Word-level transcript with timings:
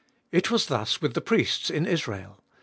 It 0.31 0.49
was 0.49 0.65
thus 0.65 0.99
with 0.99 1.13
the 1.13 1.21
priests 1.21 1.69
in 1.69 1.85
Israel. 1.85 2.43